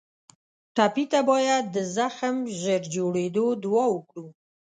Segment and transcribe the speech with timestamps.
[0.75, 4.25] ټپي ته باید د زخم ژر جوړېدو دعا وکړو.